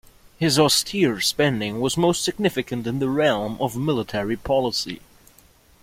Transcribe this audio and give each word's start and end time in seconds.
His 0.39 0.57
austere 0.57 1.21
spending 1.21 1.79
was 1.79 1.95
most 1.95 2.23
significant 2.23 2.87
in 2.87 2.97
the 2.97 3.07
realm 3.07 3.55
of 3.61 3.77
military 3.77 4.35
policy. 4.35 4.99